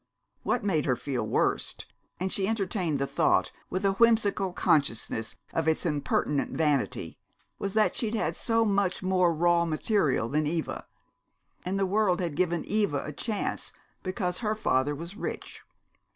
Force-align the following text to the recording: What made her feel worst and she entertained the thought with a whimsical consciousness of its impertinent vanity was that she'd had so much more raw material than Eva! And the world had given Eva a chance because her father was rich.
What 0.41 0.63
made 0.63 0.85
her 0.85 0.95
feel 0.95 1.27
worst 1.27 1.85
and 2.19 2.31
she 2.31 2.47
entertained 2.47 2.97
the 2.97 3.05
thought 3.05 3.51
with 3.69 3.85
a 3.85 3.91
whimsical 3.91 4.51
consciousness 4.51 5.35
of 5.53 5.67
its 5.67 5.85
impertinent 5.85 6.57
vanity 6.57 7.19
was 7.59 7.75
that 7.75 7.95
she'd 7.95 8.15
had 8.15 8.35
so 8.35 8.65
much 8.65 9.03
more 9.03 9.31
raw 9.31 9.63
material 9.63 10.27
than 10.27 10.47
Eva! 10.47 10.87
And 11.63 11.77
the 11.77 11.85
world 11.85 12.19
had 12.19 12.33
given 12.33 12.65
Eva 12.65 13.03
a 13.05 13.13
chance 13.13 13.71
because 14.01 14.39
her 14.39 14.55
father 14.55 14.95
was 14.95 15.15
rich. 15.15 15.61